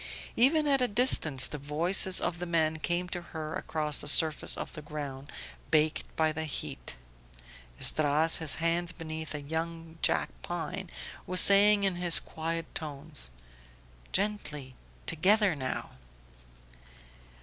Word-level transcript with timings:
Even 0.35 0.65
at 0.65 0.81
a 0.81 0.87
distance 0.87 1.47
the 1.47 1.59
voices 1.59 2.19
of 2.19 2.39
the 2.39 2.47
men 2.47 2.79
came 2.79 3.07
to 3.09 3.21
her 3.21 3.53
across 3.55 3.99
the 3.99 4.07
surface 4.07 4.57
of 4.57 4.73
the 4.73 4.81
ground 4.81 5.29
baked 5.69 6.05
by 6.15 6.31
the 6.31 6.45
heat; 6.45 6.95
Esdras, 7.79 8.37
his 8.37 8.55
hands 8.55 8.91
beneath 8.91 9.35
a 9.35 9.41
young 9.41 9.99
jack 10.01 10.29
pine, 10.41 10.89
was 11.27 11.39
saying 11.39 11.83
in 11.83 11.97
his 11.97 12.19
quiet 12.19 12.65
tones: 12.73 13.29
"Gently... 14.11 14.73
together 15.05 15.55
now!" 15.55 15.91